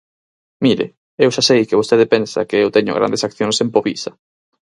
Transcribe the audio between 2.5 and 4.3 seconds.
eu teño grandes accións en Povisa.